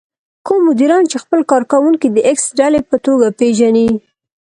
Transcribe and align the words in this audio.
کوم 0.45 0.59
مديران 0.69 1.03
چې 1.11 1.17
خپل 1.23 1.39
کار 1.51 1.63
کوونکي 1.71 2.07
د 2.11 2.17
ايکس 2.27 2.45
ډلې 2.59 2.81
په 2.89 2.95
توګه 3.05 3.27
پېژني. 3.39 3.89